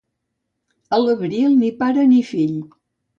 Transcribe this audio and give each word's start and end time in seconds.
A 0.97 0.99
l'abril, 1.01 1.53
ni 1.59 1.69
pare 1.83 2.07
ni 2.15 2.23
fill. 2.31 2.57